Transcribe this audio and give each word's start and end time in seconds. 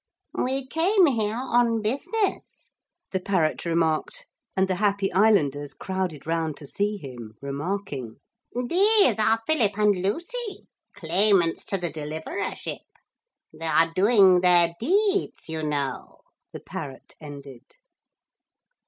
'We 0.33 0.65
came 0.65 1.05
here 1.05 1.35
on 1.37 1.83
business,' 1.83 2.71
the 3.11 3.19
parrot 3.19 3.65
remarked 3.65 4.25
and 4.57 4.67
the 4.67 4.77
happy 4.77 5.13
islanders 5.13 5.75
crowded 5.75 6.25
round 6.25 6.57
to 6.57 6.65
see 6.65 6.97
him, 6.97 7.35
remarking 7.39 8.15
'these 8.51 9.19
are 9.19 9.43
Philip 9.45 9.77
and 9.77 9.95
Lucy, 10.01 10.65
claimants 10.95 11.65
to 11.65 11.77
the 11.77 11.91
Deliverership. 11.93 12.79
They 13.53 13.67
are 13.67 13.93
doing 13.93 14.41
their 14.41 14.73
deeds, 14.79 15.47
you 15.47 15.61
know,' 15.61 16.21
the 16.51 16.61
parrot 16.61 17.15
ended. 17.21 17.75